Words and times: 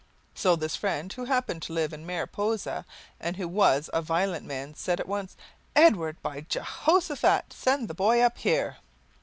So 0.33 0.55
this 0.55 0.75
friend, 0.75 1.13
who 1.13 1.25
happened 1.25 1.61
to 1.61 1.73
live 1.73 1.93
in 1.93 2.07
Mariposa, 2.07 2.87
and 3.19 3.37
who 3.37 3.47
was 3.47 3.87
a 3.93 4.01
violent 4.01 4.47
man, 4.47 4.73
said 4.73 4.99
at 4.99 5.07
once: 5.07 5.35
"Edward, 5.75 6.19
by 6.23 6.41
Jehoshaphat! 6.41 7.53
send 7.53 7.87
the 7.87 7.93
boy 7.93 8.19
up 8.19 8.39
here." 8.39 8.77